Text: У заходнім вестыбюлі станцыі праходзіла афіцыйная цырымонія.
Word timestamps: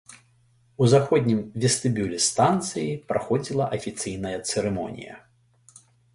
У 0.85 0.85
заходнім 0.93 1.39
вестыбюлі 1.65 2.17
станцыі 2.29 2.87
праходзіла 3.13 3.69
афіцыйная 3.79 4.35
цырымонія. 4.49 5.15